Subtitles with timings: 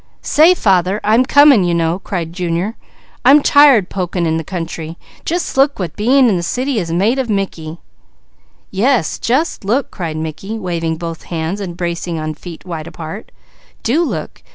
[0.23, 2.75] "Say father, I'm coming you know," cried Junior.
[3.23, 4.97] "I'm tired poking in the country.
[5.25, 7.77] Just look what being in the city has made of Mickey."
[8.71, 13.31] "Yes, just look!" cried Mickey, waving both hands and bracing on feet wide apart.
[13.83, 14.41] "Do look!